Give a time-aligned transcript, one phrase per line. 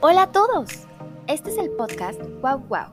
[0.00, 0.68] Hola a todos.
[1.28, 2.86] Este es el podcast Wow Wow,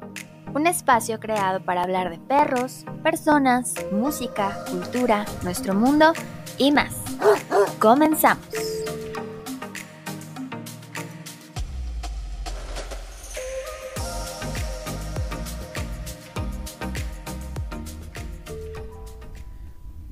[0.53, 6.13] un espacio creado para hablar de perros, personas, música, cultura, nuestro mundo
[6.57, 6.95] y más.
[7.79, 8.45] Comenzamos.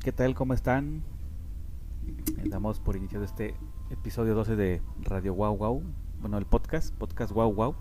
[0.03, 0.33] ¿Qué tal?
[0.33, 1.03] ¿Cómo están?
[2.41, 3.55] Estamos por iniciar este
[3.89, 5.83] episodio 12 de Radio Wow Wow.
[6.19, 7.75] Bueno, el podcast, podcast Wow Wow.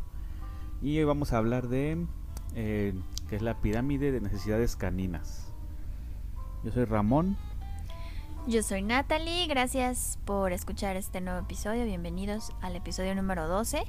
[0.82, 2.06] Y hoy vamos a hablar de
[2.54, 2.94] eh,
[3.28, 5.52] que es la pirámide de necesidades caninas.
[6.64, 7.36] Yo soy Ramón.
[8.46, 13.82] Yo soy Natalie, gracias por escuchar este nuevo episodio, bienvenidos al episodio número 12.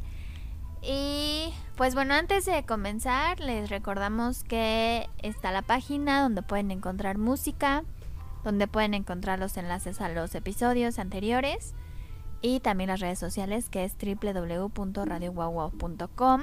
[0.82, 7.20] Y pues bueno, antes de comenzar les recordamos que está la página donde pueden encontrar
[7.20, 7.84] música,
[8.44, 11.76] donde pueden encontrar los enlaces a los episodios anteriores
[12.42, 16.42] y también las redes sociales que es www.radiowowwow.com.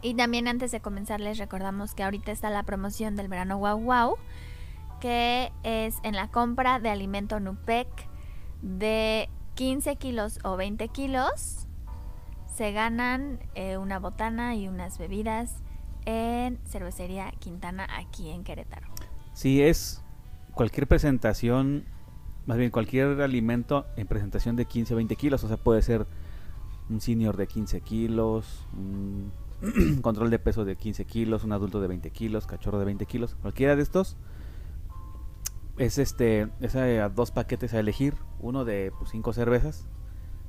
[0.00, 3.80] Y también antes de comenzar les recordamos que ahorita está la promoción del verano Wow
[3.80, 4.16] Wow,
[5.00, 7.88] que es en la compra de alimento Nupec
[8.62, 11.66] de 15 kilos o 20 kilos.
[12.46, 15.56] Se ganan eh, una botana y unas bebidas
[16.04, 18.86] en Cervecería Quintana aquí en Querétaro.
[19.32, 20.02] Sí, es
[20.54, 21.86] cualquier presentación,
[22.48, 26.06] más bien cualquier alimento en presentación de 15 o 20 kilos, o sea, puede ser
[26.88, 29.30] un senior de 15 kilos, un
[30.02, 33.36] control de peso de 15 kilos, un adulto de 20 kilos, cachorro de 20 kilos,
[33.42, 34.16] cualquiera de estos
[35.76, 39.86] es este es a dos paquetes a elegir, uno de 5 pues, cervezas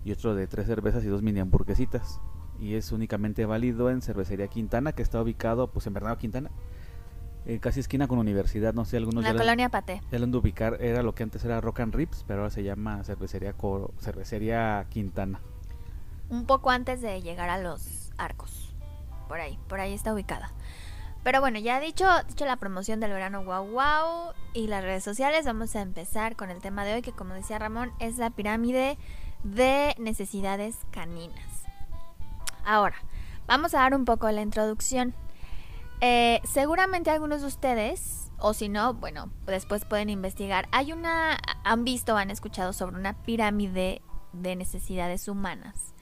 [0.06, 2.22] y otro de 3 cervezas y dos mini hamburguesitas.
[2.62, 6.50] Y es únicamente válido en Cervecería Quintana, que está ubicado pues en Bernardo Quintana,
[7.50, 10.04] eh, casi esquina con universidad, no sé, algunos La ya colonia Pate.
[10.12, 12.52] Ya lo han de ubicar, era lo que antes era Rock and Rips, pero ahora
[12.52, 15.40] se llama Cervecería, Coro, Cervecería Quintana.
[16.30, 18.72] Un poco antes de llegar a los arcos.
[19.28, 20.52] Por ahí, por ahí está ubicada.
[21.24, 25.46] Pero bueno, ya dicho, dicho la promoción del verano wow wow y las redes sociales,
[25.46, 29.00] vamos a empezar con el tema de hoy que como decía Ramón es la pirámide
[29.44, 31.64] de necesidades caninas.
[32.64, 32.98] Ahora,
[33.48, 35.16] vamos a dar un poco la introducción.
[36.02, 40.68] Eh, seguramente algunos de ustedes, o si no, bueno, después pueden investigar.
[40.72, 44.02] Hay una, han visto, han escuchado sobre una pirámide
[44.32, 45.94] de necesidades humanas,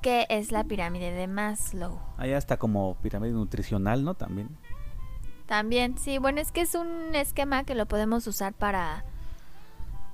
[0.00, 2.00] que es la pirámide de Maslow.
[2.16, 4.14] Hay hasta como pirámide nutricional, ¿no?
[4.14, 4.56] También.
[5.46, 9.04] También, sí, bueno, es que es un esquema que lo podemos usar para,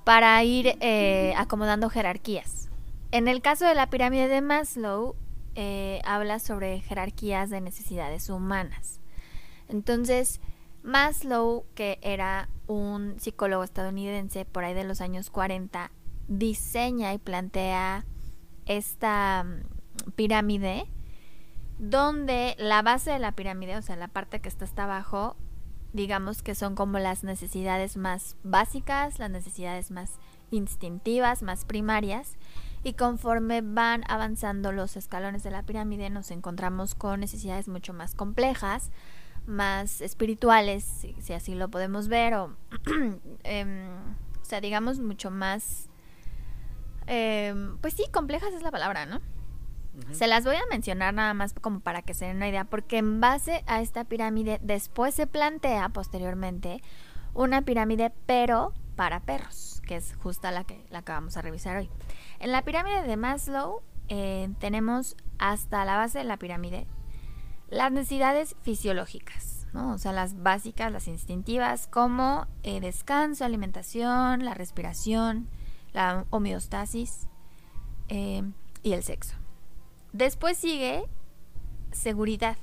[0.05, 2.69] para ir eh, acomodando jerarquías.
[3.13, 5.15] En el caso de la pirámide de Maslow,
[5.55, 9.00] eh, habla sobre jerarquías de necesidades humanas.
[9.71, 10.41] Entonces,
[10.83, 15.91] Maslow, que era un psicólogo estadounidense por ahí de los años 40,
[16.29, 18.05] diseña y plantea
[18.67, 20.87] esta mm, pirámide
[21.79, 25.37] donde la base de la pirámide, o sea, la parte que está hasta abajo,
[25.95, 30.19] digamos que son como las necesidades más básicas, las necesidades más
[30.51, 32.37] instintivas, más primarias,
[32.83, 38.15] y conforme van avanzando los escalones de la pirámide nos encontramos con necesidades mucho más
[38.15, 38.91] complejas,
[39.51, 40.85] más espirituales,
[41.21, 42.57] si, así lo podemos ver, o,
[43.45, 43.89] em,
[44.41, 45.89] o sea, digamos mucho más,
[47.07, 49.21] em, pues sí, complejas es la palabra, ¿no?
[50.13, 52.99] Se las voy a mencionar nada más como para que se den una idea, porque
[52.99, 56.81] en base a esta pirámide después se plantea posteriormente
[57.35, 61.77] una pirámide pero para perros, que es justa la que, la que vamos a revisar
[61.77, 61.91] hoy.
[62.39, 66.87] En la pirámide de Maslow eh, tenemos hasta la base de la pirámide
[67.71, 69.95] las necesidades fisiológicas, ¿no?
[69.95, 75.49] o sea, las básicas, las instintivas, como eh, descanso, alimentación, la respiración,
[75.93, 77.29] la homeostasis
[78.09, 78.43] eh,
[78.83, 79.37] y el sexo.
[80.13, 81.05] Después sigue
[81.93, 82.57] seguridad.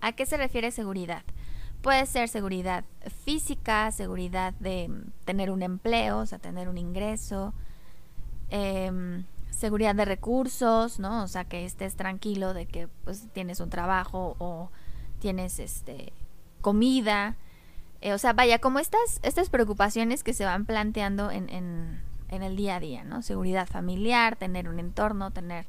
[0.00, 1.22] ¿A qué se refiere seguridad?
[1.80, 2.84] Puede ser seguridad
[3.24, 4.88] física, seguridad de
[5.24, 7.54] tener un empleo, o sea, tener un ingreso,
[8.50, 11.22] em, seguridad de recursos, ¿no?
[11.22, 14.70] O sea, que estés tranquilo de que pues tienes un trabajo o
[15.20, 16.12] tienes este
[16.60, 17.36] comida.
[18.00, 22.56] Eh, o sea, vaya, como estas, estas preocupaciones que se van planteando en, en, el
[22.56, 23.20] día a día, ¿no?
[23.22, 25.66] Seguridad familiar, tener un entorno, tener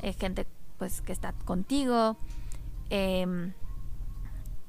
[0.00, 0.46] eh, gente
[0.78, 2.16] pues que está contigo.
[2.90, 3.52] Em,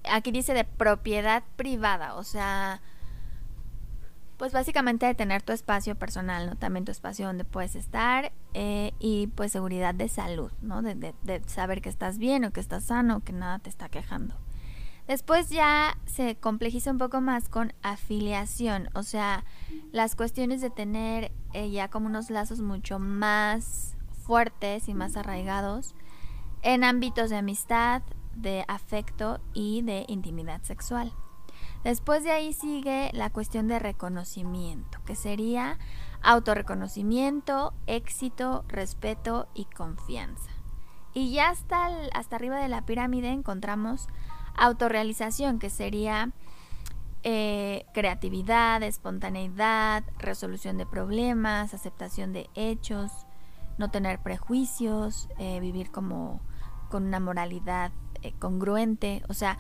[0.04, 2.82] aquí dice de propiedad privada, o sea,
[4.38, 6.56] pues básicamente de tener tu espacio personal, ¿no?
[6.56, 10.82] También tu espacio donde puedes estar eh, y pues seguridad de salud, ¿no?
[10.82, 14.36] De, de, saber que estás bien o que estás sano, que nada te está quejando.
[15.08, 19.46] Después ya se complejiza un poco más con afiliación, o sea,
[19.92, 25.96] las cuestiones de tener eh, ya como unos lazos mucho más fuertes y más arraigados
[26.62, 28.02] en ámbitos de amistad,
[28.36, 31.14] de afecto y de intimidad sexual.
[31.88, 35.78] Después de ahí sigue la cuestión de reconocimiento, que sería
[36.22, 40.52] autorreconocimiento, éxito, respeto y confianza.
[41.14, 44.10] Y ya hasta, hasta arriba de la pirámide encontramos
[44.58, 46.34] autorrealización, que sería
[47.24, 53.12] eh, creatividad, espontaneidad, resolución de problemas, aceptación de hechos,
[53.78, 56.42] no tener prejuicios, eh, vivir como
[56.90, 57.94] con una moralidad
[58.24, 59.58] eh, congruente, o sea,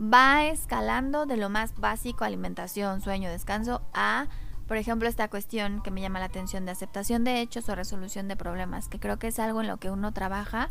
[0.00, 4.28] va escalando de lo más básico, alimentación, sueño, descanso, a,
[4.66, 8.26] por ejemplo, esta cuestión que me llama la atención de aceptación de hechos o resolución
[8.26, 10.70] de problemas, que creo que es algo en lo que uno trabaja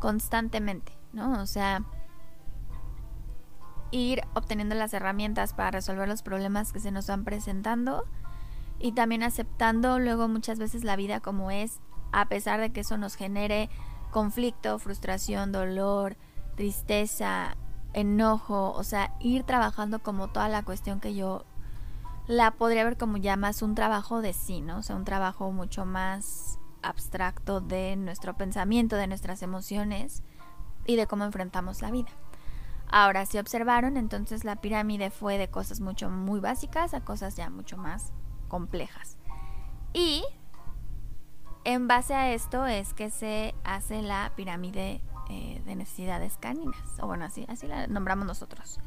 [0.00, 1.42] constantemente, ¿no?
[1.42, 1.82] O sea,
[3.90, 8.04] ir obteniendo las herramientas para resolver los problemas que se nos van presentando
[8.78, 11.80] y también aceptando luego muchas veces la vida como es,
[12.12, 13.70] a pesar de que eso nos genere
[14.10, 16.16] conflicto, frustración, dolor,
[16.56, 17.56] tristeza,
[17.92, 21.44] enojo, o sea, ir trabajando como toda la cuestión que yo
[22.26, 24.78] la podría ver como ya más un trabajo de sí, ¿no?
[24.78, 30.22] O sea, un trabajo mucho más abstracto de nuestro pensamiento, de nuestras emociones
[30.86, 32.10] y de cómo enfrentamos la vida.
[32.88, 37.48] Ahora, si observaron, entonces la pirámide fue de cosas mucho muy básicas a cosas ya
[37.48, 38.12] mucho más
[38.48, 39.16] complejas.
[39.94, 40.24] Y
[41.64, 45.00] en base a esto es que se hace la pirámide
[45.32, 48.78] eh, de necesidades caninas, o bueno, así, así la nombramos nosotros.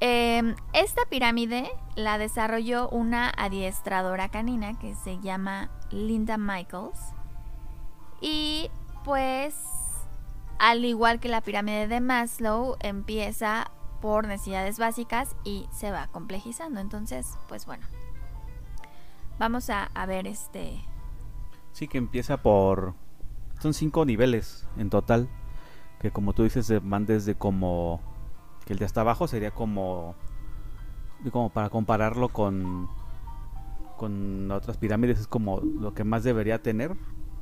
[0.00, 6.98] Em, esta pirámide la desarrolló una adiestradora canina que se llama Linda Michaels.
[8.20, 8.70] Y
[9.04, 9.54] pues
[10.58, 13.70] al igual que la pirámide de Maslow, empieza
[14.00, 16.80] por necesidades básicas y se va complejizando.
[16.80, 17.86] Entonces, pues bueno,
[19.38, 20.80] vamos a, ver este...
[21.72, 22.94] Sí, que empieza por...
[23.58, 25.28] Son cinco niveles en total,
[26.00, 28.00] que como tú dices, van desde como...
[28.64, 30.14] Que el de hasta abajo sería como...
[31.32, 32.88] Como para compararlo con...
[33.96, 36.96] Con otras pirámides es como lo que más debería tener,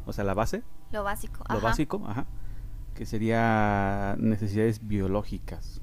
[0.07, 0.63] o sea, la base.
[0.91, 1.45] Lo básico.
[1.51, 2.27] Lo básico, ajá
[2.97, 5.83] que sería necesidades biológicas,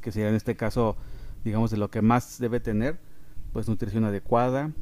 [0.00, 0.96] que sería en este caso,
[1.44, 2.98] digamos, de lo que más debe tener,
[3.52, 4.72] pues nutrición adecuada,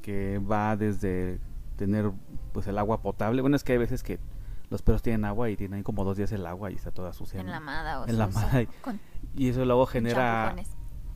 [0.00, 1.40] que va desde
[1.80, 2.12] tener
[2.52, 4.18] pues el agua potable, bueno es que hay veces que
[4.68, 7.40] los perros tienen agua y tienen como dos días el agua y está toda sucia.
[7.40, 8.62] Enlamada o Enlamada.
[8.62, 8.68] Y,
[9.34, 10.54] y eso luego genera,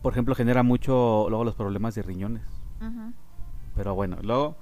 [0.02, 2.42] por ejemplo, genera mucho luego los problemas de riñones.
[3.76, 4.56] Pero bueno, luego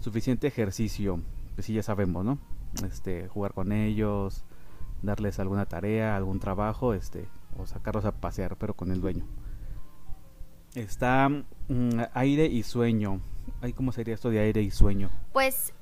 [0.00, 1.20] suficiente ejercicio,
[1.54, 2.38] pues sí ya sabemos, ¿no?
[2.84, 4.44] este, jugar con ellos,
[5.02, 7.28] darles alguna tarea, algún trabajo, este,
[7.58, 9.24] o sacarlos a pasear, pero con el dueño.
[10.74, 13.20] Está mm, aire y sueño.
[13.74, 15.10] ¿Cómo sería esto de aire y sueño?
[15.32, 15.72] Pues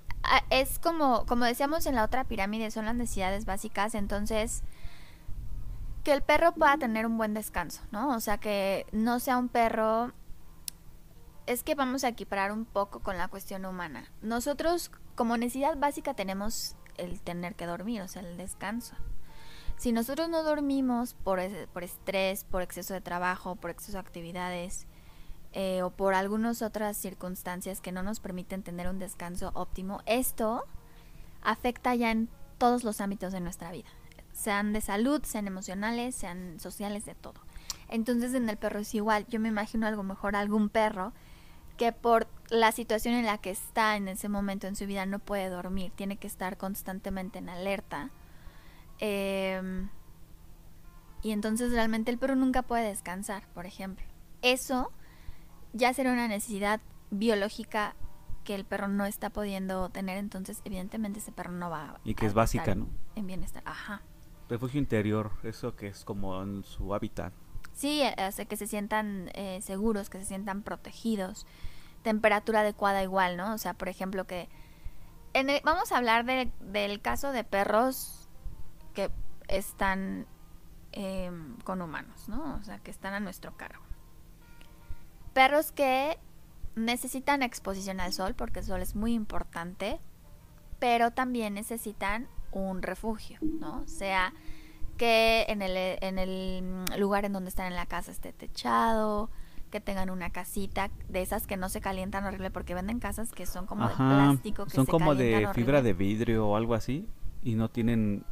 [0.50, 4.62] es como, como decíamos en la otra pirámide, son las necesidades básicas, entonces
[6.02, 8.14] que el perro pueda tener un buen descanso, ¿no?
[8.14, 10.12] O sea, que no sea un perro...
[11.46, 14.10] Es que vamos a equiparar un poco con la cuestión humana.
[14.22, 18.94] Nosotros como necesidad básica tenemos el tener que dormir, o sea, el descanso.
[19.76, 21.40] Si nosotros no dormimos por,
[21.72, 24.86] por estrés, por exceso de trabajo, por exceso de actividades
[25.56, 30.64] eh, o por algunas otras circunstancias que no nos permiten tener un descanso óptimo, esto
[31.43, 33.88] afecta ya en todos los ámbitos de nuestra vida,
[34.32, 37.40] sean de salud, sean emocionales, sean sociales, de todo.
[37.88, 41.12] Entonces en el perro es igual, yo me imagino algo mejor algún perro
[41.76, 45.20] que por la situación en la que está en ese momento en su vida no
[45.20, 48.10] puede dormir, tiene que estar constantemente en alerta.
[48.98, 49.88] Em,
[51.22, 54.05] y entonces realmente el perro nunca puede descansar, por ejemplo.
[54.43, 54.90] Eso
[55.74, 57.94] ya será una necesidad biológica
[58.44, 62.26] que el perro no está pudiendo tener, entonces evidentemente ese perro no va Y que
[62.26, 62.88] es básica, ¿no?
[63.16, 64.02] En bienestar, ajá.
[64.48, 67.32] Refugio interior, eso que es como en su hábitat.
[67.72, 71.46] Sí, hace que se sientan eh, seguros, que se sientan protegidos.
[72.02, 73.52] Temperatura adecuada igual, ¿no?
[73.54, 74.48] O sea, por ejemplo, que...
[75.32, 78.28] En vamos a hablar del caso de perros
[78.93, 79.10] que
[79.48, 80.26] están
[80.93, 82.54] em, con humanos, ¿no?
[82.54, 83.83] O sea, que están a nuestro cargo.
[85.34, 86.19] Perros que
[86.76, 89.98] necesitan exposición al sol, porque el sol es muy importante,
[90.79, 93.86] pero también necesitan un refugio, ¿no?
[93.86, 94.32] Sea
[94.96, 99.29] que en el, en el lugar en donde están en la casa esté techado,
[99.74, 103.44] que tengan una casita de esas que no se calientan horrible porque venden casas que
[103.44, 107.08] son como de plástico que son como de fibra de vidrio o algo así
[107.43, 108.24] y no tienen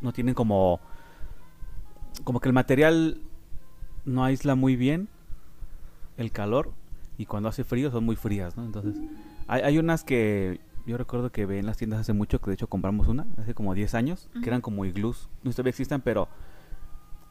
[0.00, 0.80] no tienen como
[2.24, 3.20] como que el material
[4.04, 5.08] no aísla muy bien
[6.18, 6.72] el calor
[7.16, 8.64] y cuando hace frío son muy frías, ¿no?
[8.64, 8.94] Entonces
[9.46, 12.54] hay, hay unas que yo recuerdo que ve en las tiendas hace mucho, que de
[12.54, 14.40] hecho compramos una, hace como 10 años, Ujú.
[14.42, 15.28] que eran como iglús.
[15.42, 16.28] No sé si todavía existen, pero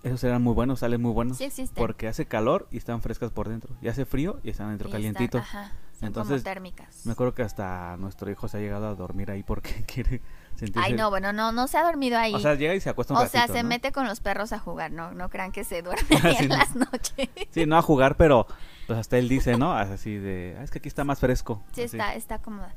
[0.03, 1.37] esos eran muy buenos, salen muy buenos.
[1.37, 1.75] Sí existen.
[1.75, 3.75] Porque hace calor y están frescas por dentro.
[3.81, 5.41] Y hace frío y están dentro Y calientitos.
[5.41, 7.05] ajá, son Entonces, como térmicas.
[7.05, 10.21] Me acuerdo que hasta nuestro hijo se ha llegado a dormir ahí porque quiere
[10.55, 10.79] sentirse...
[10.87, 12.35] Ay, no, bueno, no, no se ha dormido ahí.
[12.35, 13.69] O sea, llega y se acuesta un O sea, ratito, se ¿no?
[13.69, 16.57] mete con los perros a jugar, no, no crean que se duerme Sí, en no.
[16.57, 17.29] las noches.
[17.49, 18.45] Sí, no a jugar, pero
[18.87, 19.73] pues hasta él dice, ¿no?
[19.73, 21.63] Así de, "Ah, es que aquí está más fresco.
[21.73, 21.97] Sí, Así.
[21.97, 22.73] está, está cómoda.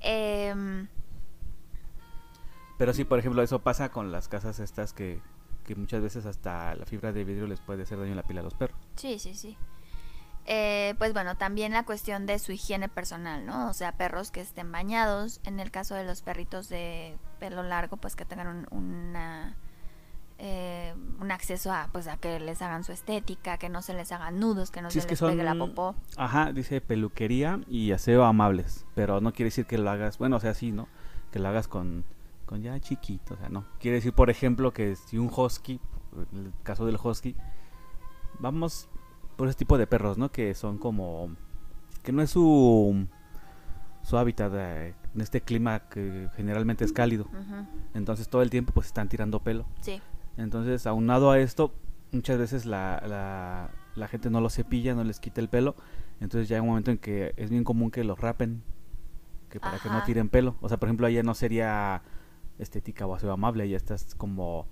[0.00, 0.86] Em,
[2.78, 5.20] Pero sí, por ejemplo, eso pasa con las casas estas que,
[5.66, 8.38] que muchas veces hasta la fibra de vidrio les puede hacer daño en la piel
[8.38, 8.78] a los perros.
[8.96, 9.56] sí, sí, sí.
[10.46, 13.68] Eh, pues bueno, también la cuestión de su higiene personal, ¿no?
[13.68, 15.40] O sea, perros que estén bañados.
[15.44, 19.54] En el caso de los perritos de pelo largo, pues que tengan un, una,
[20.42, 24.10] eh, un acceso a, pues a que les hagan su estética, que no se les
[24.10, 25.94] hagan nudos, que no Sí, se es que les pegue la popó.
[26.16, 30.40] Ajá, dice peluquería y aseo amables, pero no quiere decir que lo hagas, bueno, o
[30.40, 30.88] sea, sí, ¿no?
[31.30, 32.04] Que lo hagas con,
[32.46, 33.66] con ya chiquito, o sea, no.
[33.78, 35.78] Quiere decir, por ejemplo, que si un husky,
[36.32, 37.36] en el caso del husky,
[38.38, 38.88] vamos
[39.36, 40.32] por ese tipo de perros, ¿no?
[40.32, 41.36] Que son como,
[42.02, 43.06] que no es su,
[44.02, 47.26] su hábitat eh, en este clima que generalmente es cálido.
[47.92, 49.66] Entonces todo el tiempo pues están tirando pelo.
[49.82, 50.00] Sí,
[50.40, 51.72] Entonces, aunado a esto,
[52.12, 55.74] muchas veces la, la, la gente no los cepilla, no les quita el pelo.
[56.20, 58.62] Entonces ya hay un momento en que es bien común que los rapen,
[59.48, 60.56] que para que no tiren pelo.
[60.60, 62.02] O sea, por ejemplo, ya no sería
[62.58, 64.66] estética o aseo amable, ya estás como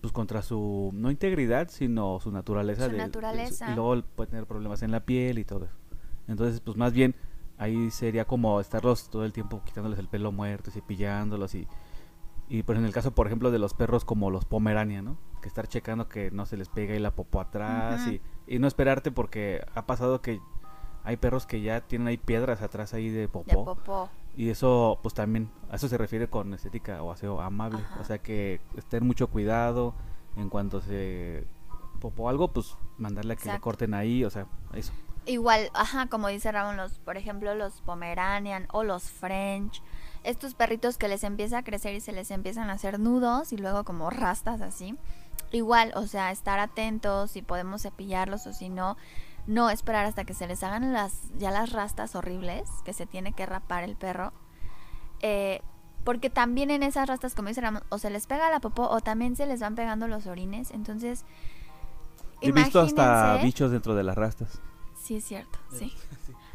[0.00, 2.84] pues contra su no integridad, sino su naturaleza.
[2.86, 3.70] Su de- de naturaleza.
[3.70, 5.74] y luego puede tener problemas en la piel y todo eso.
[6.28, 7.14] Entonces, pues más bien
[7.58, 11.66] ahí sería como estarlos todo el tiempo quitándoles el pelo muerto, y cepillándolos y
[12.50, 15.16] y pues en el caso, por ejemplo, de los perros como los Pomerania, ¿no?
[15.40, 18.66] Que estar checando que no se les pega ahí la popó atrás y, y no
[18.66, 20.40] esperarte porque ha pasado que
[21.04, 23.50] hay perros que ya tienen ahí piedras atrás ahí de popó.
[23.50, 24.10] de popó.
[24.36, 27.78] Y eso, pues también, a eso se refiere con estética o aseo amable.
[27.78, 28.00] Ajá.
[28.00, 29.94] O sea que tener mucho cuidado
[30.36, 31.46] en cuanto se
[32.00, 34.92] popó algo, pues mandarle a que le corten ahí, o sea, eso.
[35.26, 39.82] Igual, ajá, como dice Ramón, los, por ejemplo, los Pomeranian o los French,
[40.24, 43.56] estos perritos que les empieza a crecer y se les empiezan a hacer nudos y
[43.56, 44.96] luego como rastas así.
[45.52, 48.96] Igual, o sea, estar atentos si podemos cepillarlos o si no,
[49.46, 53.32] no esperar hasta que se les hagan las ya las rastas horribles que se tiene
[53.32, 54.32] que rapar el perro.
[55.20, 55.60] Eh,
[56.04, 59.00] porque también en esas rastas, como dice Ramón, o se les pega la popó o
[59.00, 60.70] también se les van pegando los orines.
[60.70, 61.24] Entonces,
[62.40, 64.60] He visto hasta bichos dentro de las rastas.
[64.98, 65.92] Sí, es cierto, sí.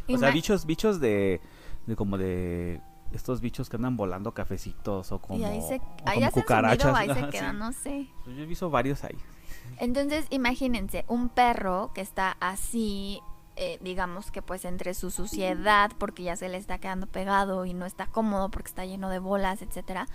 [0.07, 1.41] O sea, bichos, bichos de,
[1.87, 2.79] de como de
[3.15, 6.95] estos bichos que andan volando cafecitos o como, y ahí se, o ahí como cucarachas.
[6.95, 7.59] ahí se quedan, sí.
[7.59, 8.09] no sé.
[8.23, 9.17] Pues yo he visto varios ahí.
[9.77, 13.21] Entonces, imagínense, un perro que está así,
[13.55, 17.73] eh, digamos que pues entre su suciedad, porque ya se le está quedando pegado y
[17.73, 20.07] no está cómodo porque está lleno de bolas, etcétera,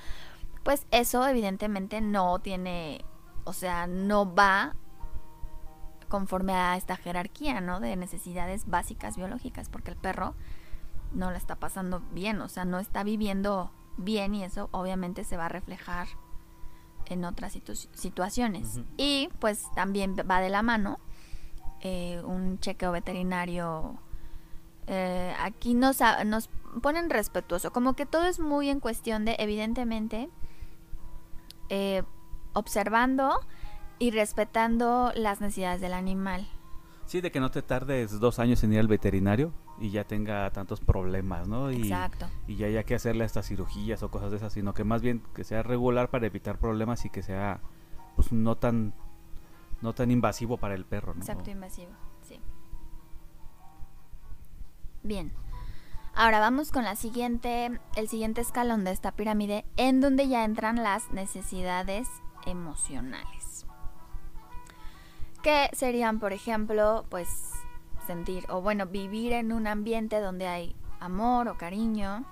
[0.63, 3.05] pues eso evidentemente no tiene,
[3.45, 4.77] o sea, no va
[6.09, 7.81] conforme a esta jerarquía, ¿no?
[7.81, 10.35] De necesidades básicas biológicas, porque el perro
[11.13, 15.37] no la está pasando bien, o sea, no está viviendo bien y eso obviamente se
[15.37, 16.09] va a reflejar
[17.07, 18.81] en otras situ- situaciones.
[18.97, 20.99] Y pues también va de la mano
[21.81, 23.99] eh, un chequeo veterinario.
[24.87, 26.49] eh, aquí nos, nos
[26.83, 30.31] ponen respetuoso, como que todo es muy en cuestión de, evidentemente,
[31.69, 32.03] eh,
[32.53, 33.41] observando
[33.99, 36.47] y respetando las necesidades del animal.
[37.07, 40.51] Sí, de que no te tardes dos años en ir al veterinario y ya tenga
[40.51, 41.73] tantos problemas, ¿no?
[41.73, 42.27] Y, Exacto.
[42.47, 45.23] y ya haya que hacerle estas cirugías o cosas de esas, sino que más bien
[45.35, 47.61] que sea regular para evitar problemas y que sea
[48.15, 48.93] pues no tan
[49.81, 51.21] no tan invasivo para el perro, ¿no?
[51.21, 51.91] Exacto, invasivo,
[52.29, 52.39] sí.
[55.03, 55.33] Bien.
[56.15, 60.83] Ahora vamos con la siguiente, el siguiente escalón de esta pirámide, en donde ya entran
[60.83, 62.09] las necesidades
[62.45, 63.65] emocionales.
[65.43, 67.50] Que serían, por ejemplo, pues
[68.07, 72.25] sentir, o bueno, vivir en un ambiente donde hay amor o cariño,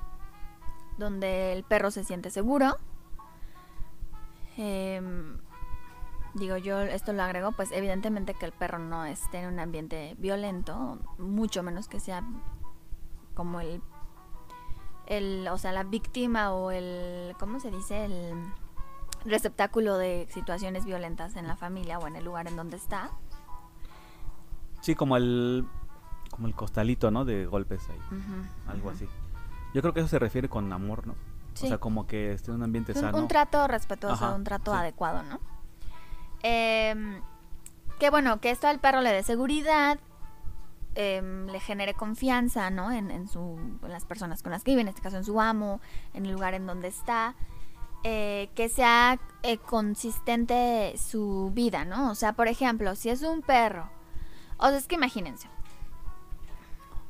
[0.99, 2.77] donde el perro se siente seguro.
[4.57, 5.39] Em,
[6.35, 10.17] digo yo, esto lo agrego, pues evidentemente que el perro no esté en un ambiente
[10.19, 12.25] violento, mucho menos que sea
[13.35, 13.81] como el,
[15.07, 18.05] el o sea, la víctima o el, ¿cómo se dice?
[18.05, 18.35] El
[19.25, 23.11] receptáculo de situaciones violentas en la familia o en el lugar en donde está.
[24.81, 25.67] Sí, como el
[26.31, 27.25] como el costalito, ¿no?
[27.25, 27.99] De golpes ahí,
[28.69, 29.09] algo así.
[29.75, 31.15] Yo creo que eso se refiere con amor, ¿no?
[31.55, 31.67] Sí.
[31.67, 33.19] O sea, como que esté en un ambiente Un, sano.
[33.19, 34.79] un trato respetuoso, Ajá, un trato sí.
[34.79, 35.41] adecuado, ¿no?
[36.43, 37.21] Em,
[37.99, 39.99] que bueno, que esto al perro le dé seguridad,
[40.95, 42.93] em, le genere confianza, ¿no?
[42.93, 45.41] En, en, su, en las personas con las que vive, en este caso en su
[45.41, 45.81] amo,
[46.15, 47.35] en el lugar en donde está.
[48.05, 52.13] Eh, que sea eh, consistente su vida, ¿no?
[52.13, 53.91] O sea, por ejemplo, si es un perro,
[54.59, 55.49] o sea, es que imagínense,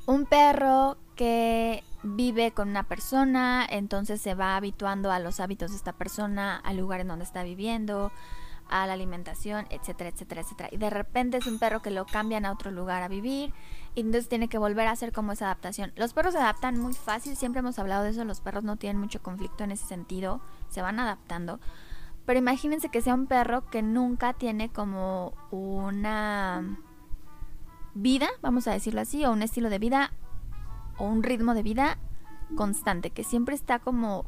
[0.07, 5.77] un perro que vive con una persona, entonces se va habituando a los hábitos de
[5.77, 8.13] esta persona, al lugar en donde está viviendo,
[8.69, 10.69] a la alimentación, etcétera, etcétera, etcétera.
[10.73, 13.53] Y de repente es un perro que lo cambian a otro lugar a vivir
[13.95, 15.93] y entonces tiene que volver a hacer como esa adaptación.
[15.97, 19.01] Los perros se adaptan muy fácil, siempre hemos hablado de eso, los perros no tienen
[19.01, 21.61] mucho conflicto en ese sentido, se van adaptando.
[22.27, 26.79] Pero imagínense que sea un perro que nunca tiene como una
[27.99, 30.13] vida, vamos a decirlo así, o un estilo de vida
[30.99, 31.99] o un ritmo de vida
[32.57, 34.25] constante, que siempre está como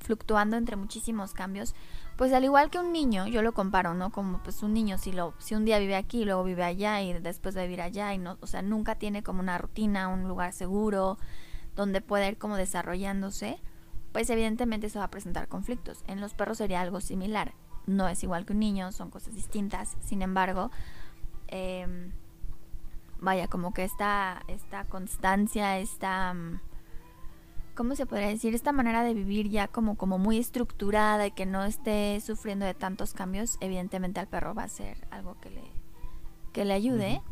[0.00, 1.74] fluctuando entre muchísimos cambios,
[2.16, 4.10] pues al igual que un niño, yo lo comparo, ¿no?
[4.10, 7.12] Como pues un niño si lo si un día vive aquí, luego vive allá y
[7.14, 10.28] después va a vivir allá y no, o sea, nunca tiene como una rutina, un
[10.28, 11.18] lugar seguro
[11.76, 13.58] donde pueda ir como desarrollándose,
[14.12, 16.02] pues evidentemente eso va a presentar conflictos.
[16.06, 17.54] En los perros sería algo similar.
[17.86, 19.96] No es igual que un niño, son cosas distintas.
[20.00, 20.70] Sin embargo,
[21.48, 22.10] eh,
[23.20, 26.60] vaya, como que esta, esta constancia, esta, mm,
[27.74, 28.54] ¿cómo se podría decir?
[28.54, 32.74] Esta manera de vivir ya como, como muy estructurada y que no esté sufriendo de
[32.74, 35.62] tantos cambios, evidentemente al perro va a ser algo que le,
[36.52, 37.22] que le ayude.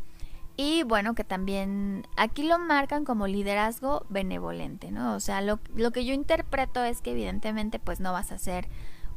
[0.55, 5.15] Y bueno, que también aquí lo marcan como liderazgo benevolente, ¿no?
[5.15, 8.67] O sea, lo, lo que yo interpreto es que evidentemente pues no vas a ser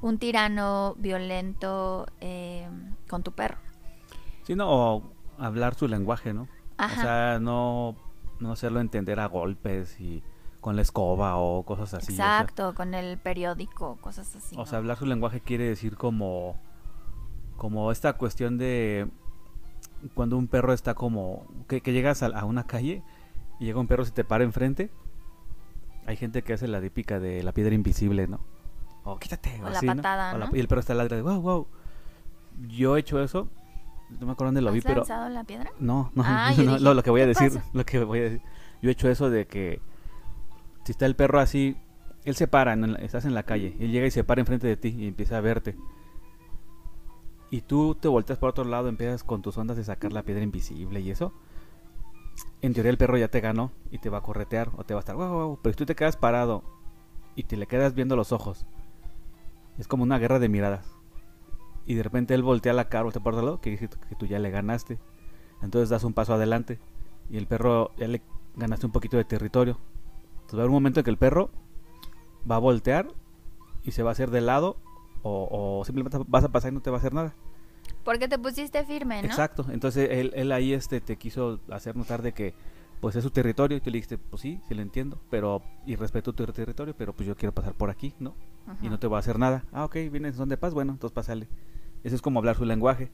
[0.03, 2.69] un tirano violento eh,
[3.09, 3.59] con tu perro.
[4.45, 5.03] Sí, o
[5.39, 6.49] hablar su lenguaje, ¿no?
[6.79, 7.97] O sea, no,
[8.41, 10.23] no hacerlo entender a golpes y
[10.61, 12.13] con la escoba o cosas así.
[12.13, 14.55] Exacto, con el periódico, cosas así.
[14.59, 16.57] O sea, hablar su lenguaje quiere decir como,
[17.57, 19.09] como esta cuestión de
[20.15, 23.03] cuando un perro está como, que, llegas a, una calle
[23.59, 24.91] y llega un perro y se te para enfrente.
[26.07, 28.41] Hay gente que hace la típica de la piedra invisible, ¿no?
[29.05, 29.61] O quítate.
[29.65, 30.49] O, la patada, ¿no?
[30.53, 31.67] y el perro está ladrando de wow, wow.
[32.69, 33.49] Yo he hecho eso
[34.21, 34.97] no me acuerdo dónde lo vi, pero...
[34.97, 35.71] lanzado la piedra?
[35.79, 38.43] No, no, ah, no lo, que voy a decir, lo que voy a decir.
[38.81, 39.81] Yo he hecho eso de que
[40.85, 41.77] si está el perro así,
[42.25, 44.89] él se para, estás en la calle, él llega y se para enfrente de ti
[44.89, 45.77] y empieza a verte.
[47.51, 50.43] Y tú te volteas por otro lado, empiezas con tus ondas de sacar la piedra
[50.43, 51.33] invisible y eso.
[52.63, 55.01] En teoría el perro ya te ganó y te va a corretear o te va
[55.01, 56.65] a estar, wow, wow, pero si tú te quedas parado
[57.37, 58.65] y te le quedas viendo los ojos,
[59.79, 61.02] es como una guerra de miradas
[61.87, 64.27] y de repente él voltea la cara, voltea por otro lado, que dice que tú
[64.27, 64.99] ya le ganaste.
[65.63, 66.79] Entonces das un paso adelante
[67.31, 68.23] y el perro ya le
[68.57, 69.79] ganaste un poquito de territorio.
[70.33, 71.51] Entonces va a haber un momento en que el perro
[72.51, 73.09] va a voltear
[73.85, 74.77] y se va a hacer de lado
[75.23, 77.35] o, simplemente vas a pasar y no te va a hacer nada.
[78.05, 79.29] Porque te pusiste firme, ¿no?
[79.29, 79.67] Exacto.
[79.71, 82.55] Entonces él, él ahí este te quiso hacer notar de que
[83.03, 85.97] pues es su territorio y tú le dijiste, pues sí, sí lo entiendo, pero y
[85.97, 88.37] respeto tu territorio, pero pues yo quiero pasar por aquí, ¿no?
[88.81, 89.65] Y no te voy a hacer nada.
[89.73, 91.49] Ah, ok, vienes son de paz, bueno, entonces pásale.
[92.05, 93.11] Eso es como hablar su lenguaje.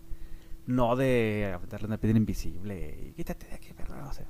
[0.66, 4.08] No de darle una piedra invisible y quítate de aquí, perro.
[4.08, 4.26] O sea.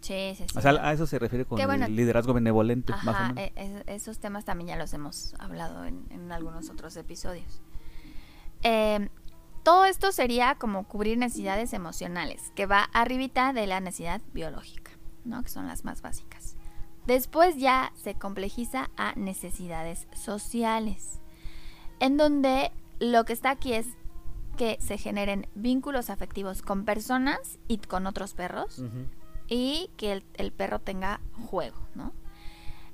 [0.00, 0.58] Sí, sí, sí.
[0.58, 2.92] O sea, a eso se refiere con el liderazgo benevolente.
[3.04, 3.52] más e,
[3.86, 7.62] esos temas también ya los hemos hablado en, algunos otros episodios.
[8.62, 9.08] Em,
[9.62, 14.90] todo esto sería como cubrir necesidades emocionales, que va arribita de la necesidad biológica,
[15.24, 15.42] ¿no?
[15.42, 16.56] Que son las más básicas.
[17.06, 21.20] Después ya se complejiza a necesidades sociales,
[22.00, 23.86] en donde lo que está aquí es
[24.62, 28.80] que se generen vínculos afectivos con personas y con otros perros
[29.48, 32.12] y que el, perro tenga juego, ¿no?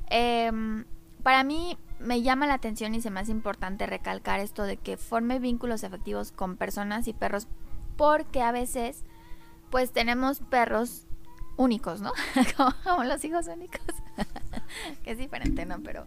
[0.08, 0.86] Em,
[1.22, 4.96] para mí me llama la atención y se me hace importante recalcar esto de que
[4.96, 7.48] forme vínculos afectivos con personas y perros
[7.98, 9.04] porque a veces
[9.68, 11.06] pues tenemos perros
[11.58, 12.12] únicos, ¿no?
[12.86, 13.82] como, los hijos únicos,
[15.04, 15.82] que es diferente, ¿no?
[15.82, 16.06] Pero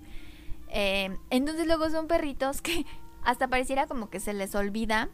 [0.69, 2.84] em, entonces luego son perritos que
[3.24, 5.12] hasta pareciera como que se les olvida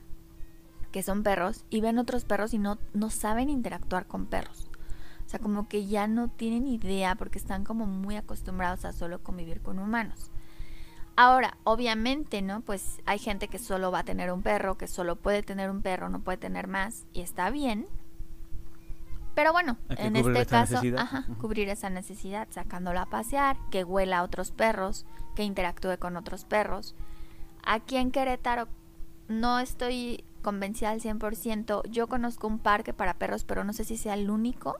[0.92, 4.70] que son perros y ven otros perros y no, no saben interactuar con perros.
[5.26, 9.22] O sea, como que ya no tienen idea porque están como muy acostumbrados a solo
[9.22, 10.32] convivir con humanos.
[11.18, 12.62] Ahora, obviamente, ¿no?
[12.62, 15.82] Pues hay gente que solo va a tener un perro, que solo puede tener un
[15.82, 17.88] perro, no puede tener más, y está bien.
[19.34, 24.24] Pero bueno, en este caso, ajá, cubrir esa necesidad, sacándola a pasear, que huela a
[24.24, 26.96] otros perros, que interactúe con otros perros.
[27.64, 28.68] Aquí en Querétaro
[29.28, 31.82] no estoy convencida al 100%.
[31.90, 34.78] Yo conozco un parque para perros, pero no sé si sea el único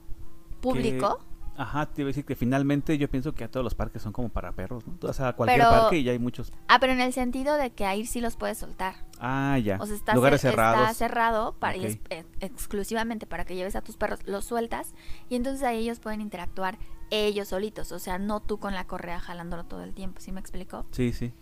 [0.62, 1.18] público.
[1.58, 4.12] Ajá, te iba a decir que finalmente yo pienso que a todos los parques son
[4.12, 4.94] como para perros, ¿no?
[4.94, 6.52] Tú vas a cualquier Pero- parque y ya hay muchos.
[6.68, 8.94] Ah, pero en el sentido de que ahí sí los puedes soltar.
[9.20, 9.76] Ah, ya.
[9.80, 10.96] O sea, está, Lugares cer- está cerrados.
[10.96, 14.94] cerrado para, y es- eh, exclusivamente para que lleves a tus perros, los sueltas
[15.28, 16.78] y entonces ahí ellos pueden interactuar
[17.10, 20.38] ellos solitos, o sea, no tú con la correa jalándolo todo el tiempo, ¿sí me
[20.40, 20.86] explico?
[20.92, 21.32] Sí, sí.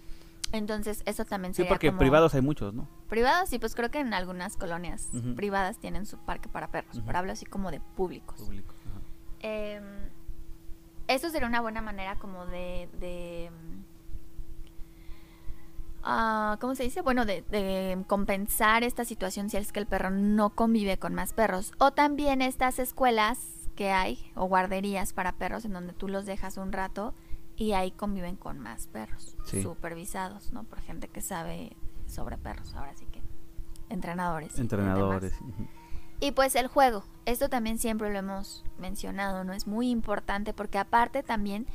[0.52, 2.88] Entonces eso también Sí, sería porque como- privados hay muchos, ¿no?
[3.08, 7.06] Privados, sí, pues creo que en algunas colonias privadas tienen su parque para perros, Ujú.
[7.06, 8.40] pero hablo así como de públicos.
[8.40, 9.00] Ajá.
[9.40, 9.84] Em,
[11.08, 12.88] eso sería una buena manera como de...
[13.00, 13.82] de mm,
[16.04, 17.00] ah, ¿Cómo se dice?
[17.02, 21.32] Bueno, de, de compensar esta situación si es que el perro no convive con más
[21.32, 21.72] perros.
[21.78, 23.38] O también estas escuelas
[23.74, 27.14] que hay, o guarderías para perros, en donde tú los dejas un rato
[27.56, 29.62] y ahí conviven con más perros, Sí.
[29.62, 30.64] supervisados, ¿no?
[30.64, 33.22] Por gente que sabe sobre perros, ahora sí que
[33.88, 34.58] entrenadores.
[34.58, 35.34] Entrenadores.
[36.20, 39.52] Y pues el juego, esto también siempre lo hemos mencionado, ¿no?
[39.52, 41.66] Es muy importante porque aparte también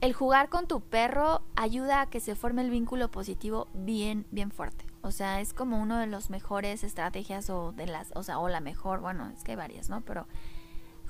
[0.00, 4.50] el jugar con tu perro ayuda a que se forme el vínculo positivo bien, bien
[4.50, 4.84] fuerte.
[5.00, 8.48] O sea, es como uno de los mejores estrategias o de las, o sea, o
[8.48, 10.00] la mejor, bueno, es que hay varias, ¿no?
[10.02, 10.26] Pero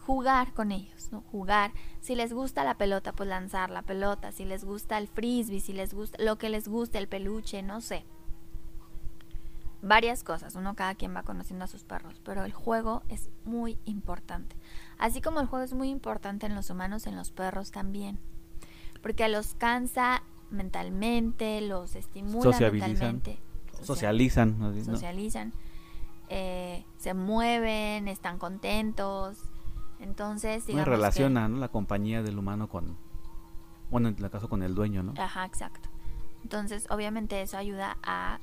[0.06, 1.22] jugar con ellos, ¿no?
[1.32, 1.72] Jugar.
[2.00, 4.32] Si les gusta la pelota, pues lanzar la pelota.
[4.32, 7.80] Si les gusta el frisbee, si les gusta lo que les guste, el peluche, no
[7.80, 8.04] sé
[9.84, 13.78] varias cosas, uno cada quien va conociendo a sus perros, pero el juego es muy
[13.84, 14.54] importante.
[14.96, 18.20] Así como el juego es muy importante en los humanos, en los perros también.
[19.02, 22.44] Porque los cansa mentalmente, los estimula
[22.92, 23.40] mentalmente.
[23.72, 24.58] Socia- Socializan.
[24.60, 24.70] ¿no?
[24.70, 24.84] ¿no?
[24.84, 25.52] socializan,
[26.28, 29.38] eh, se mueven, están contentos.
[30.02, 31.58] Entonces, Bueno, digamos que- relaciona ¿no?
[31.58, 32.96] la compañía del humano con,
[33.90, 35.14] bueno, en el caso con el dueño, ¿no?
[35.16, 35.88] Ajá, exacto.
[36.42, 38.38] Entonces, obviamente eso ayuda a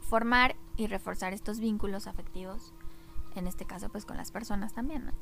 [0.00, 2.72] formar y reforzar estos vínculos afectivos,
[3.36, 5.12] en este caso pues con las personas también, ¿no?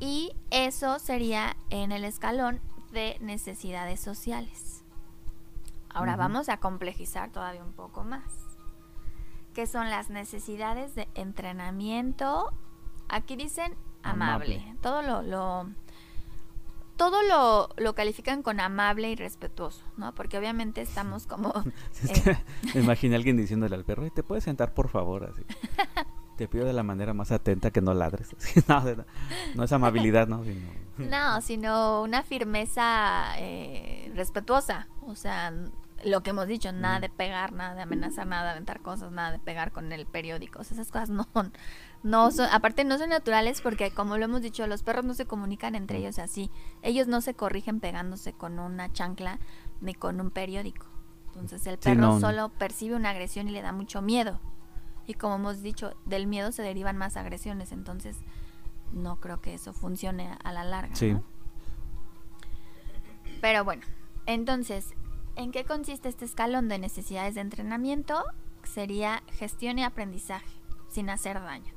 [0.00, 2.60] Y eso sería en el escalón
[2.92, 4.82] de necesidades sociales.
[5.88, 8.24] Ahora vamos a complejizar todavía un poco más.
[9.54, 12.50] ¿Qué son las necesidades de entrenamiento?
[13.08, 14.56] Aquí dicen amable.
[14.56, 14.76] Amable.
[14.80, 15.68] Todo lo, lo-
[16.96, 20.14] todo lo, lo califican con amable y respetuoso, ¿no?
[20.14, 21.52] Porque obviamente estamos como
[22.04, 22.38] Es eh,
[22.74, 25.24] me imaginé a alguien diciéndole al perro, "Oye, ¿te puedes sentar por favor?
[25.24, 25.42] Así.
[26.36, 28.34] Te pido de la manera más atenta que no ladres.
[28.68, 28.82] No,
[29.54, 30.42] no es amabilidad, ¿no?
[30.42, 34.88] Sino- No, sino una firmeza eh, respetuosa.
[35.02, 35.52] O sea,
[36.04, 39.30] lo que hemos dicho, nada de pegar, nada de amenazar, nada de aventar cosas, nada
[39.30, 40.58] de pegar con el periódico.
[40.60, 41.28] O sea, esas cosas no,
[42.04, 45.26] no son, aparte no son naturales porque como lo hemos dicho, los perros no se
[45.26, 46.50] comunican entre ellos así.
[46.82, 49.40] Ellos no se corrigen pegándose con una chancla
[49.80, 50.86] ni con un periódico.
[51.28, 52.20] Entonces el Sí, perro no.
[52.20, 54.38] solo percibe una agresión y le da mucho miedo.
[55.06, 57.72] Y como hemos dicho, del miedo se derivan más agresiones.
[57.72, 58.16] Entonces
[58.92, 60.94] no creo que eso funcione a la larga.
[60.94, 61.14] Sí.
[61.14, 61.24] ¿no?
[63.40, 63.82] Pero bueno,
[64.26, 64.94] entonces,
[65.36, 68.24] ¿en qué consiste este escalón de necesidades de entrenamiento?
[68.62, 70.48] Sería gestión y aprendizaje,
[70.88, 71.72] sin hacer daño.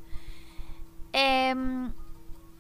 [1.19, 1.91] Em,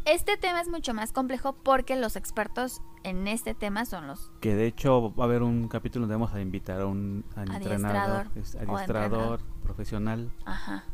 [0.05, 4.55] este tema es mucho más complejo porque los expertos en este tema son los Que
[4.55, 7.51] de hecho va a haber un capítulo donde vamos a invitar a un a un
[7.51, 10.85] entrenador, Adiestrador adiestrador profesional ajá,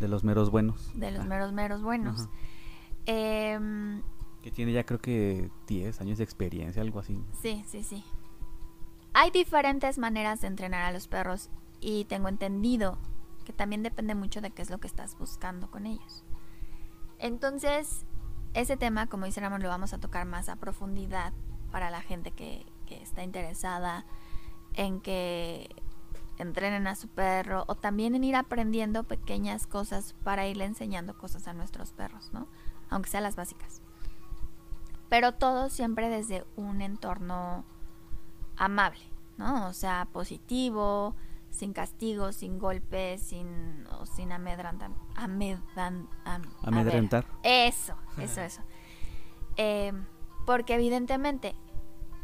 [0.00, 0.90] de los meros buenos.
[0.98, 2.28] de los Ah, meros meros buenos.
[3.04, 4.02] Em,
[4.42, 7.22] Que tiene ya creo que 10 años de experiencia, algo así.
[7.42, 8.02] Sí, sí, sí.
[9.12, 12.96] Hay diferentes maneras de entrenar a los perros y tengo entendido
[13.44, 16.24] que también depende mucho de qué es lo que estás buscando con ellos.
[17.20, 18.06] Entonces,
[18.54, 21.32] ese tema, como dice Ramón, lo vamos a tocar más a profundidad
[21.70, 24.04] para la gente que, que está interesada
[24.74, 25.68] en que
[26.38, 31.46] entrenen a su perro o también en ir aprendiendo pequeñas cosas para irle enseñando cosas
[31.46, 32.48] a nuestros perros, ¿no?
[32.88, 33.82] Aunque sean las básicas.
[35.10, 37.64] Pero todo siempre desde un entorno
[38.56, 39.02] amable,
[39.36, 39.68] ¿no?
[39.68, 41.14] O sea, positivo,
[41.50, 44.90] sin castigos, sin golpes, sin, o sin amedrantar.
[45.16, 47.26] Amedan, am- Amedrentar.
[47.42, 48.62] eso, eso, eso.
[49.56, 49.92] Eh,
[50.46, 51.54] porque evidentemente,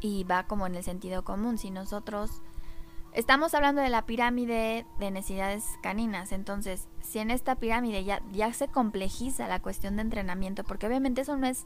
[0.01, 2.43] y va como en el sentido común, si nosotros
[3.13, 8.53] estamos hablando de la pirámide de necesidades caninas, entonces si en esta pirámide ya, ya
[8.53, 11.65] se complejiza la cuestión de entrenamiento, porque obviamente eso no es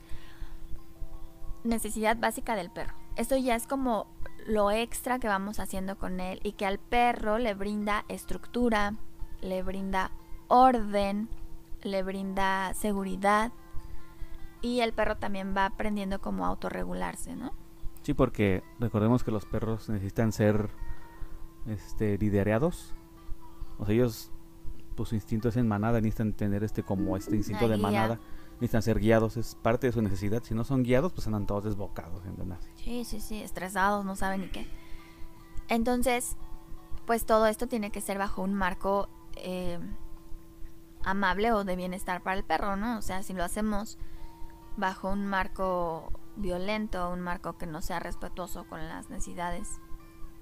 [1.64, 4.07] necesidad básica del perro, eso ya es como
[4.46, 8.94] lo extra que vamos haciendo con él y que al perro le brinda estructura,
[9.40, 10.11] le brinda
[10.48, 11.29] orden,
[11.83, 13.53] le brinda seguridad
[14.62, 17.53] y el perro también va aprendiendo cómo autorregularse, ¿no?
[18.03, 20.70] Sí, porque recordemos que los perros necesitan ser
[21.66, 22.94] este liderados.
[23.79, 24.31] O sea, ellos
[24.96, 27.87] pues su instinto es en manada, necesitan tener este como este instinto Una de guía.
[27.90, 28.20] manada.
[28.61, 30.42] Necesitan ser guiados, es parte de su necesidad.
[30.42, 32.25] Si no son guiados, pues andan todos desbocados.
[32.27, 32.59] ¿entendés?
[32.77, 34.68] Sí, sí, sí, estresados, no saben ni qué.
[35.68, 36.37] Entonces,
[37.07, 39.79] pues todo esto tiene que ser bajo un marco eh,
[41.03, 42.99] amable o de bienestar para el perro, ¿no?
[42.99, 43.99] O sea, si lo hacemos
[44.77, 49.81] bajo un marco violento, un marco que no sea respetuoso con las necesidades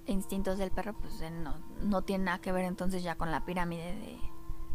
[0.06, 3.30] e instintos del perro, pues eh, no, no tiene nada que ver entonces ya con
[3.30, 4.18] la pirámide de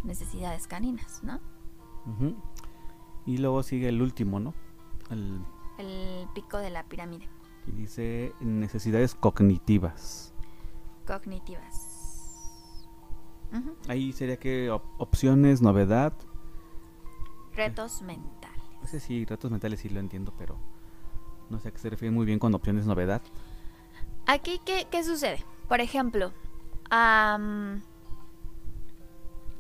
[0.03, 1.41] necesidades caninas, ¿no?
[2.05, 2.35] Ujú.
[3.25, 4.53] Y luego sigue el último, ¿no?
[5.09, 5.39] El
[5.77, 7.27] El pico de la pirámide.
[7.65, 10.33] que dice necesidades cognitivas.
[11.07, 11.89] Cognitivas.
[13.87, 16.13] Ahí sería que op- opciones, novedad.
[17.55, 18.61] Retos mentales.
[18.83, 20.57] Ese sí, retos mentales sí lo entiendo, pero
[21.49, 23.21] no sé a qué se refiere muy bien con opciones, novedad.
[24.25, 25.43] Aquí, ¿qué, qué sucede?
[25.69, 26.31] Por ejemplo,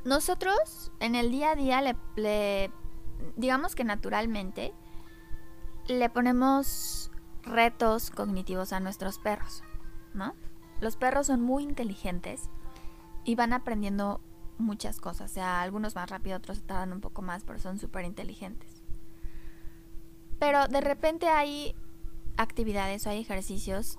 [0.05, 2.71] nosotros en el día a día le, le-
[3.35, 4.73] digamos que naturalmente,
[5.87, 7.11] le ponemos
[7.43, 9.63] retos cognitivos a nuestros perros,
[10.13, 10.35] ¿no?
[10.79, 12.49] Los perros son muy inteligentes
[13.25, 14.21] y van aprendiendo
[14.57, 15.31] muchas cosas.
[15.31, 18.81] O sea, algunos más rápido, otros tardan un poco más, pero son súper inteligentes.
[20.39, 21.75] Pero de repente hay
[22.37, 23.97] actividades o hay ejercicios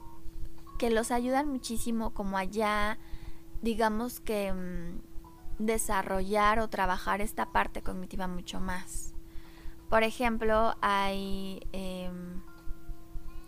[0.78, 2.98] que los ayudan muchísimo como allá,
[3.62, 9.13] digamos que mm, desarrollar o trabajar esta parte cognitiva mucho más.
[9.94, 11.60] Por ejemplo, hay...
[11.70, 12.40] em,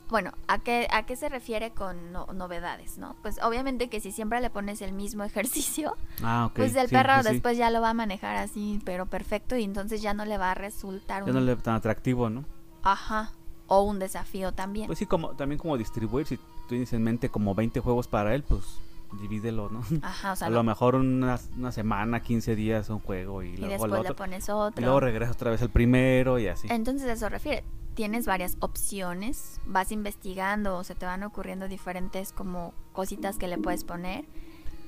[0.09, 3.17] bueno, ¿a qué, ¿a qué se refiere con no- novedades, no?
[3.21, 7.21] Pues obviamente que si siempre le pones el mismo ejercicio, Ah, pues el sí, perro
[7.25, 7.31] sí.
[7.31, 10.53] después ya lo va a manejar así, pero perfecto, y entonces ya no le va
[10.53, 11.35] a resultar Ya un...
[11.35, 12.45] no le tan atractivo, ¿no?
[12.85, 13.33] Ajá,
[13.67, 14.87] o un desafío también.
[14.87, 18.37] Pues sí, como, también como distribuir, si tú tienes en mente como 20 juegos para
[18.37, 18.63] él, pues
[19.21, 19.83] divídelo, ¿no?
[20.03, 23.49] Ajá, o sea, a no- lo mejor una, una semana, 15 días un juego y,
[23.51, 24.17] y luego el después le otro.
[24.17, 24.83] pones Y otro.
[24.85, 26.67] luego regresas otra vez al primero y así.
[26.71, 27.65] Entonces eso refiere.
[27.95, 33.57] Tienes varias opciones, vas investigando o se te van ocurriendo diferentes como cositas que le
[33.57, 34.27] puedes poner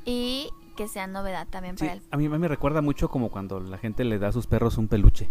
[0.04, 2.02] y que sean novedad también Sí, para él.
[2.11, 4.46] a mí a mí me recuerda mucho como cuando la gente le da a sus
[4.46, 5.28] perros un peluche.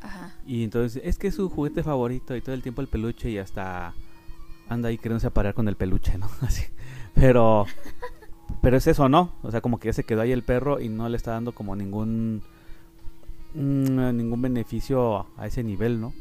[0.00, 0.32] Ajá.
[0.46, 3.38] Y entonces es que es su juguete favorito y todo el tiempo el peluche y
[3.38, 3.94] hasta
[4.68, 6.28] anda ahí queriéndose parar con el peluche, ¿no?
[6.42, 6.62] Así.
[7.14, 7.66] Pero
[8.62, 9.32] pero es eso, ¿no?
[9.42, 11.52] O sea, como que ya se quedó ahí el perro y no le está dando
[11.52, 12.42] como ningún
[13.54, 16.12] mm, ningún beneficio a ese nivel, ¿no?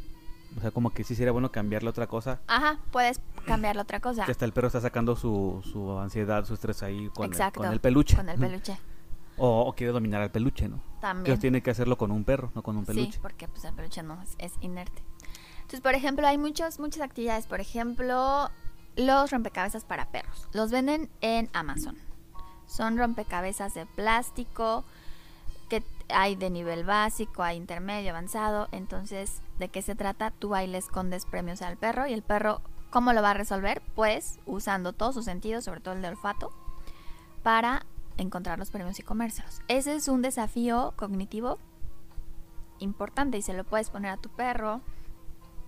[0.58, 2.42] O sea, como que sí sería bueno cambiarle otra cosa.
[2.48, 4.26] Ajá, puedes cambiarle otra cosa.
[4.26, 7.60] Que hasta el perro está sacando su, su ansiedad, su estrés ahí con, el, Exacto.
[7.62, 8.16] con el peluche.
[8.16, 8.78] Con el peluche.
[9.40, 10.78] O, o quiere dominar al peluche, ¿no?
[10.78, 11.40] Que También.
[11.40, 13.12] tiene que hacerlo con un perro, no con un peluche.
[13.12, 15.04] Sí, porque pues el peluche no es, es inerte.
[15.58, 17.46] Entonces, por ejemplo, hay muchos, muchas actividades.
[17.46, 18.50] Por ejemplo,
[18.96, 20.50] los rompecabezas para perros.
[20.54, 21.96] Los venden en Amazon.
[22.68, 24.84] Son rompecabezas de plástico
[25.70, 28.68] que hay de nivel básico, hay intermedio, avanzado.
[28.72, 30.32] Entonces, ¿de qué se trata?
[30.32, 33.82] Tú ahí le escondes premios al perro y el perro, ¿cómo lo va a resolver?
[33.96, 36.52] Pues usando todos sus sentidos, sobre todo el de olfato,
[37.44, 37.86] para
[38.18, 39.62] encontrar los premios y comérselos.
[39.68, 41.60] Ese es un desafío cognitivo
[42.80, 44.82] importante y se lo puedes poner a tu perro.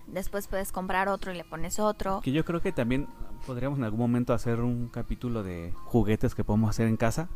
[0.06, 2.20] Después puedes comprar otro y le pones otro.
[2.22, 3.08] Que yo creo que también
[3.46, 7.28] podríamos en algún momento hacer un capítulo de juguetes que podemos hacer en casa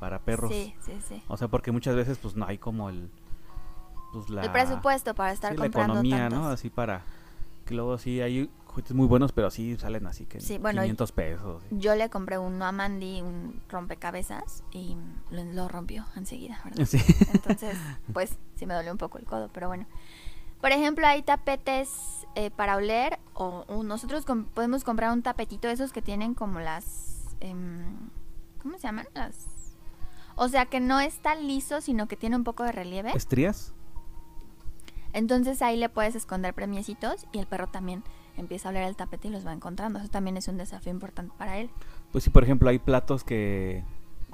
[0.00, 0.52] para perros.
[0.52, 1.22] Sí, sí, sí.
[1.28, 3.10] O sea, porque muchas veces pues no hay como el
[4.12, 6.38] pues la El presupuesto para estar sí, la comprando economía, tantos.
[6.38, 6.48] ¿no?
[6.48, 7.02] Así para
[7.64, 10.84] que luego sí hay juguetes muy buenos, pero sí salen así que Sí, bueno, y-
[10.84, 11.62] 500 pesos.
[11.68, 11.76] sí.
[11.78, 14.96] Yo le compré uno a Mandy, un rompecabezas, y
[15.30, 16.84] lo, lo rompió enseguida, ¿verdad?
[16.86, 16.98] Sí.
[17.32, 17.76] Entonces,
[18.12, 19.86] pues sí me dolió un poco el codo, pero bueno.
[20.60, 25.66] Por ejemplo, hay tapetes eh, para oler o, o nosotros com- podemos comprar un tapetito
[25.66, 27.34] de esos que tienen como las...
[27.40, 28.08] em,
[28.62, 29.06] ¿Cómo se llaman?
[29.14, 29.48] Las...
[30.36, 33.10] O sea, que no está liso, sino que tiene un poco de relieve.
[33.16, 33.72] ¿Estrías?
[35.12, 38.02] Entonces ahí le puedes esconder premiecitos y el perro también
[38.36, 39.98] empieza a oler el tapete y los va encontrando.
[39.98, 41.70] Eso también es un desafío importante para él.
[42.12, 43.84] Pues sí, por ejemplo, hay platos que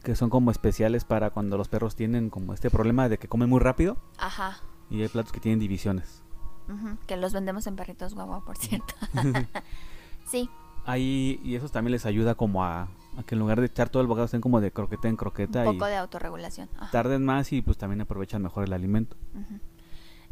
[0.03, 3.49] que son como especiales para cuando los perros tienen como este problema de que comen
[3.49, 4.57] muy rápido Ajá.
[4.91, 6.25] y hay platos que tienen divisiones.
[7.07, 8.95] Que los vendemos en perritos guagua, por cierto.
[10.27, 10.49] sí,
[10.85, 14.03] Ahí, y eso también les ayuda como a, a que en lugar de echar todo
[14.03, 16.69] el bocado estén como de croqueta en croqueta un y poco de autorregulación.
[16.77, 16.91] Ajá.
[16.91, 19.17] tarden más y pues también aprovechan mejor el alimento.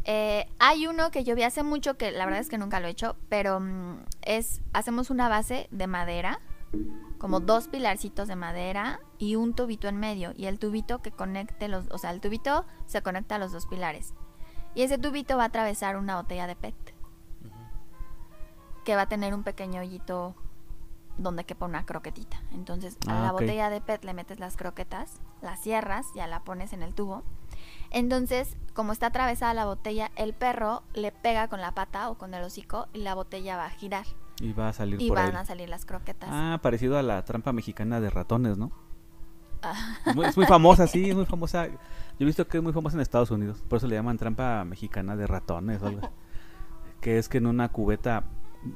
[0.05, 2.89] Eh, hay uno que yo vi hace mucho que la verdad es que nunca lo
[2.89, 6.41] he hecho, pero mm, es hacemos una base de madera,
[7.19, 11.69] como dos pilarcitos de madera y un tubito en medio y el tubito que conecte
[11.69, 14.15] los, o sea, el tubito se conecta a los dos pilares
[14.75, 16.75] y ese tubito va a atravesar una botella de PET
[18.85, 20.35] que va a tener un pequeño hoyito
[21.19, 22.41] donde quepa una croquetita.
[22.53, 26.41] Entonces a Ah, la botella de PET le metes las croquetas, las cierras, ya la
[26.45, 27.23] pones en el tubo.
[27.91, 32.33] Entonces, como está atravesada la botella, el perro le pega con la pata o con
[32.33, 34.07] el hocico y la botella va a girar
[34.41, 35.43] Y va a salir y por van ahí.
[35.43, 36.31] a salir las croquetas.
[36.33, 38.71] Ah, parecido a la trampa mexicana de ratones, ¿no?
[39.63, 39.99] Ah.
[40.25, 41.69] Es muy famosa, sí, es muy famosa.
[42.21, 43.65] Yo he visto que es muy famosa en Estados Unidos.
[43.67, 46.13] Por eso le llaman trampa mexicana de ratones o algo.
[47.01, 48.25] que es que en una cubeta,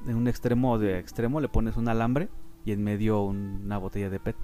[0.06, 2.30] en un extremo de extremo, le pones un alambre
[2.64, 4.36] y en medio una botella de PET.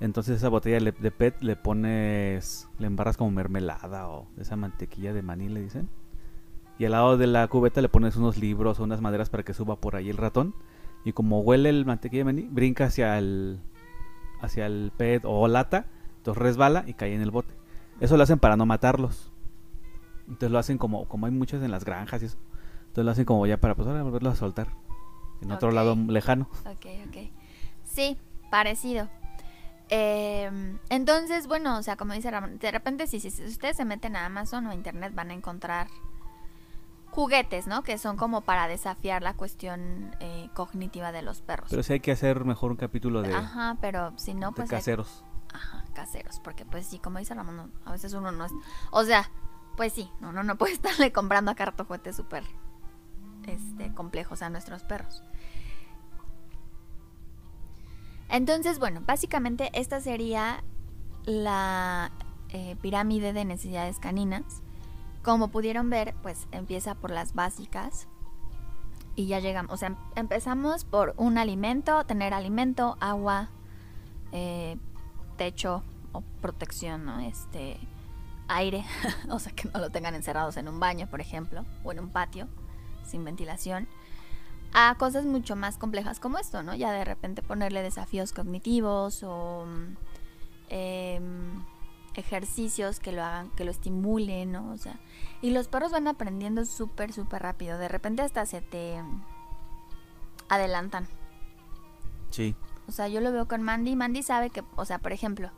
[0.00, 5.22] Entonces esa botella de PET le pones, le embarras como mermelada o esa mantequilla de
[5.22, 5.88] maní, le dicen.
[6.78, 9.54] Y al lado de la cubeta le pones unos libros o unas maderas para que
[9.54, 10.54] suba por ahí el ratón.
[11.06, 13.60] Y como huele el mantequilla de maní, brinca hacia el,
[14.42, 15.86] hacia el PET o lata,
[16.18, 17.63] entonces resbala y cae en el bote.
[18.00, 19.32] Eso lo hacen para no matarlos.
[20.26, 22.38] Entonces lo hacen como, como hay muchos en las granjas y eso.
[22.80, 24.68] Entonces lo hacen como ya para pues ahora volverlos a soltar.
[25.42, 26.48] En otro lado lejano.
[26.66, 27.16] Ok, ok.
[27.84, 28.16] Sí,
[28.50, 29.08] parecido.
[29.90, 34.16] Em, entonces, bueno, o sea, como dice Ramón, de repente si, si ustedes se meten
[34.16, 35.88] a Amazon o a Internet van a encontrar
[37.10, 37.82] juguetes, ¿no?
[37.82, 41.68] Que son como para desafiar la cuestión eh, cognitiva de los perros.
[41.70, 44.70] Pero sí hay que hacer mejor un capítulo de, Ajá, pero si no, pues...
[44.72, 45.24] hay- caseros.
[45.94, 48.52] Caseros, porque pues sí, como dice Ramón, a veces uno no es...
[48.90, 49.30] O sea,
[49.76, 52.44] pues sí, no, no puede estarle comprando a carto juguetes súper
[53.46, 55.22] este, complejos a nuestros perros.
[58.28, 60.64] Entonces, bueno, básicamente esta sería
[61.24, 62.10] la
[62.48, 64.62] eh, pirámide de necesidades caninas.
[65.22, 68.08] Como pudieron ver, pues empieza por las básicas
[69.16, 73.50] y ya llegamos, o sea, em- empezamos por un alimento, tener alimento, agua,
[74.32, 74.76] eh,
[75.34, 77.20] techo o protección, ¿no?
[77.20, 77.78] Este,
[78.48, 78.84] aire,
[79.30, 82.10] o sea, que no lo tengan encerrados en un baño, por ejemplo, o en un
[82.10, 82.48] patio
[83.06, 83.86] sin ventilación,
[84.72, 86.74] a cosas mucho más complejas como esto, ¿no?
[86.74, 89.96] Ya de repente ponerle desafíos cognitivos o mm,
[90.68, 91.64] em,
[92.14, 94.72] ejercicios que lo hagan, que lo estimulen, ¿no?
[94.72, 94.98] O sea,
[95.42, 97.78] y los perros van aprendiendo súper, súper rápido.
[97.78, 99.00] De repente hasta se te
[100.48, 101.06] adelantan.
[102.30, 102.56] Sí.
[102.88, 103.96] O sea, yo lo veo con Mandy.
[103.96, 105.50] Mandy sabe que, o sea, por ejemplo,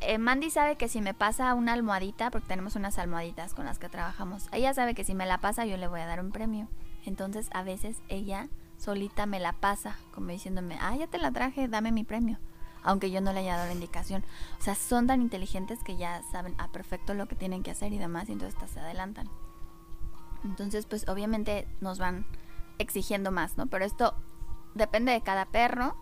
[0.00, 3.78] eh, Mandy sabe que si me pasa una almohadita, porque tenemos unas almohaditas con las
[3.78, 6.30] que trabajamos, ella sabe que si me la pasa yo le voy a dar un
[6.30, 6.68] premio.
[7.06, 11.68] Entonces a veces ella solita me la pasa, como diciéndome, ah, ya te la traje,
[11.68, 12.38] dame mi premio.
[12.82, 14.22] Aunque yo no le haya dado la indicación.
[14.60, 17.92] O sea, son tan inteligentes que ya saben a perfecto lo que tienen que hacer
[17.94, 19.30] y demás, y entonces hasta se adelantan.
[20.44, 22.26] Entonces, pues obviamente nos van
[22.78, 23.68] exigiendo más, ¿no?
[23.68, 24.14] Pero esto
[24.74, 25.96] depende de cada perro,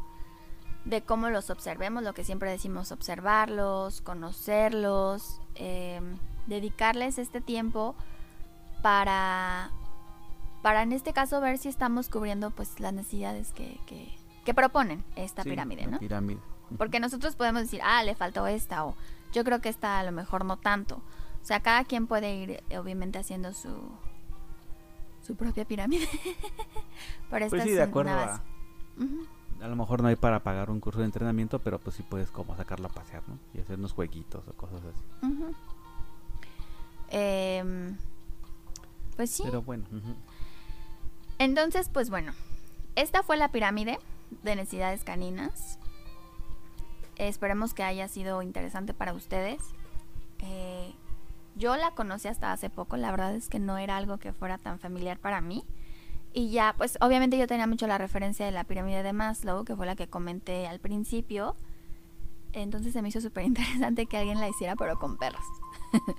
[0.84, 6.00] de cómo los observemos, lo que siempre decimos, observarlos, conocerlos, eh,
[6.46, 7.94] dedicarles este tiempo
[8.82, 9.70] para,
[10.62, 14.12] para en este caso ver si estamos cubriendo pues las necesidades que, que,
[14.44, 15.98] que proponen esta Sí, pirámide, ¿no?
[15.98, 16.40] Pirámide.
[16.78, 18.96] Porque nosotros podemos decir, ah, le faltó esta o
[19.32, 20.96] yo creo que esta a lo mejor no tanto.
[20.96, 23.70] O sea, cada quien puede ir eh, obviamente haciendo su
[25.24, 26.08] su propia pirámide.
[27.30, 28.42] Pero esta Pues sí, es de una acuerdo base.
[28.42, 29.02] a...
[29.04, 29.26] Ujú.
[29.62, 32.30] A lo mejor no hay para pagar un curso de entrenamiento, pero pues sí puedes
[32.30, 33.38] como sacarlo a pasear, ¿no?
[33.54, 35.04] Y hacer unos jueguitos o cosas así.
[37.10, 37.96] Em,
[39.16, 39.42] pues sí.
[39.44, 39.84] Pero bueno.
[41.38, 42.32] Entonces, pues bueno,
[42.96, 43.98] esta fue la pirámide
[44.42, 45.78] de necesidades caninas.
[47.16, 49.62] Esperemos que haya sido interesante para ustedes.
[50.40, 50.92] Eh,
[51.54, 54.58] yo la conocí hasta hace poco, la verdad es que no era algo que fuera
[54.58, 55.64] tan familiar para mí.
[56.34, 59.76] Y ya, pues obviamente yo tenía mucho la referencia de la pirámide de Maslow, que
[59.76, 61.56] fue la que comenté al principio.
[62.52, 65.44] Entonces se me hizo súper interesante que alguien la hiciera, pero con perros.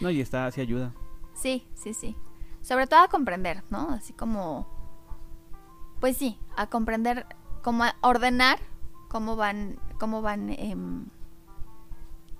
[0.00, 0.92] No, y está, sí ayuda.
[1.34, 2.16] Sí, sí, sí.
[2.62, 3.90] Sobre todo a comprender, ¿no?
[3.90, 4.66] Así como...
[6.00, 7.26] Pues sí, a comprender,
[7.62, 8.58] como a ordenar
[9.08, 11.06] cómo van, cómo van, em,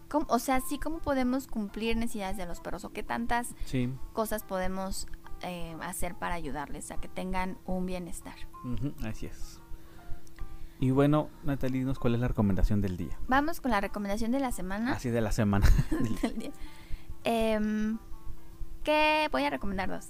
[0.08, 3.88] cómo- o sea, sí, cómo podemos cumplir necesidades de los perros o qué tantas Sí.
[4.12, 5.06] cosas podemos
[5.44, 8.34] eh, hacer para ayudarles a que tengan un bienestar.
[9.04, 9.60] así es.
[10.80, 13.18] Y bueno, Natalie, dinos cuál es la recomendación del día.
[13.28, 14.92] Vamos con la recomendación de la semana.
[14.92, 15.66] Así de la semana.
[16.22, 16.50] del día.
[17.24, 17.98] Em,
[18.82, 20.08] que voy a recomendar dos.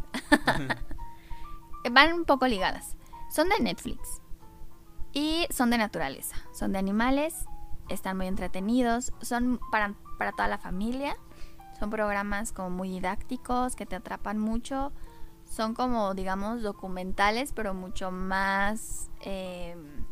[1.92, 2.96] Van un poco ligadas.
[3.30, 4.20] Son de Netflix.
[5.12, 6.36] Y son de naturaleza.
[6.52, 7.44] Son de animales.
[7.88, 9.12] Están muy entretenidos.
[9.20, 11.16] Son para, para toda la familia.
[11.78, 14.92] Son programas como muy didácticos que te atrapan mucho.
[15.54, 20.04] Son como, digamos, documentales, pero mucho más em,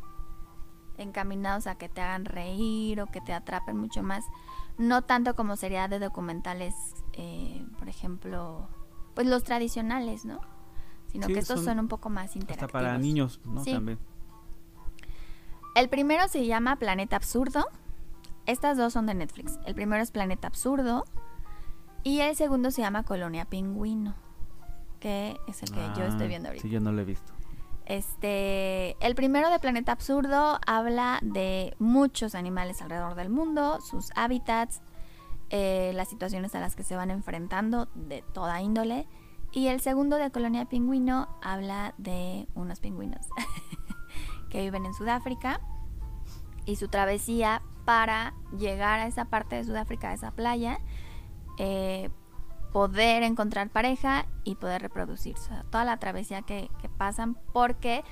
[0.98, 4.24] encaminados a que te hagan reír o que te atrapen mucho más.
[4.78, 6.74] No tanto como sería de documentales,
[7.14, 8.68] eh, por ejemplo,
[9.14, 10.40] pues los tradicionales, ¿no?
[11.08, 12.72] Sino Sí, que estos son son, un poco más Hasta interactivos.
[12.72, 13.64] para niños, ¿no?
[13.64, 13.72] Sí.
[13.72, 13.98] También.
[15.74, 17.66] El primero se llama Planeta Absurdo.
[18.46, 19.58] Estas dos son de Netflix.
[19.66, 21.04] El primero es Planeta Absurdo.
[22.04, 24.14] Y el segundo se llama Colonia Pingüino.
[25.02, 26.62] Que es el que yo estoy Ah, viendo ahorita.
[26.62, 27.32] Sí, yo no lo he visto.
[27.86, 34.80] Este, el primero de Planeta Absurdo habla de muchos animales alrededor del mundo, sus hábitats,
[35.50, 39.08] eh, las situaciones a las que se van enfrentando de toda índole.
[39.50, 43.26] Y el segundo de Colonia Pingüino habla de unos pingüinos
[44.50, 45.60] que viven en Sudáfrica
[46.64, 50.78] y su travesía para llegar a esa parte de Sudáfrica, a esa playa,
[51.58, 52.08] eh,
[52.72, 55.44] poder encontrar pareja y poder reproducirse.
[55.44, 58.02] O sea, toda la travesía que, que pasan porque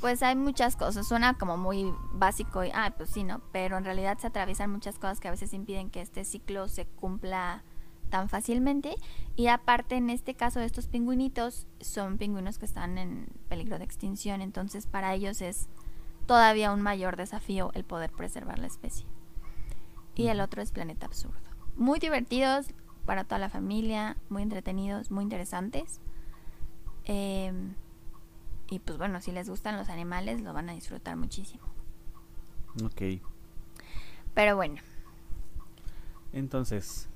[0.00, 3.42] pues hay muchas cosas, suena como muy básico y, ah, pues sí, ¿no?
[3.52, 6.86] Pero en realidad se atraviesan muchas cosas que a veces impiden que este ciclo se
[6.86, 7.62] cumpla
[8.08, 8.96] tan fácilmente.
[9.36, 14.40] Y aparte, en este caso estos pingüinitos, son pingüinos que están en peligro de extinción,
[14.40, 15.68] entonces para ellos es
[16.26, 19.06] todavía un mayor desafío el poder preservar la especie.
[20.14, 21.38] Y el otro es Planeta Absurdo.
[21.76, 22.66] Muy divertidos
[23.06, 26.00] para toda la familia, muy entretenidos, muy interesantes.
[27.04, 27.74] Em,
[28.68, 31.64] y pues bueno, si les gustan los animales, lo van a disfrutar muchísimo.
[32.84, 33.20] Ok.
[34.34, 34.76] Pero bueno,
[36.32, 37.08] Entonces,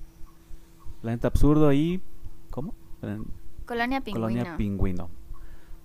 [1.01, 2.03] Planeta Absurdo y...
[2.51, 2.75] ¿Cómo?
[3.01, 3.27] Plan-
[3.67, 4.27] Colonia Pingüino.
[4.27, 5.09] Colonia Pingüino.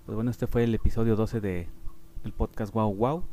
[0.06, 1.68] Pues bueno, este fue el episodio 12 de
[2.24, 3.24] el podcast Wow Wow.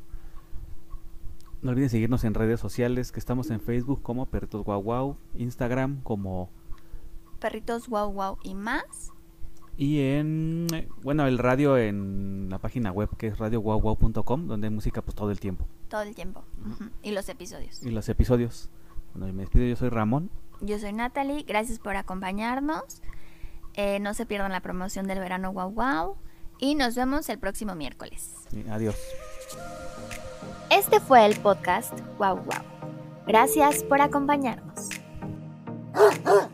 [1.64, 6.02] No olviden seguirnos en redes sociales, que estamos en Facebook como Perritos Wow Wow, Instagram
[6.04, 6.50] como
[7.40, 9.12] Perritos wow wow y más.
[9.78, 10.68] y en
[11.04, 15.30] bueno, el radio en la página web que es radiowowwow.com, donde hay música pues todo
[15.32, 16.44] el tiempo Todo el tiempo.
[17.04, 17.84] Y los episodios.
[17.84, 18.70] y los episodios.
[19.14, 20.30] Bueno, y me despido, yo soy Ramón.
[20.62, 23.02] Yo soy Natalie, gracias por acompañarnos.
[23.76, 26.16] Eh, no se pierdan la promoción del verano wow wow.
[26.60, 28.34] Y nos vemos el próximo miércoles.
[28.52, 28.96] y adiós.
[30.72, 32.64] Este fue el podcast Wow Wow.
[33.28, 34.90] Gracias por acompañarnos.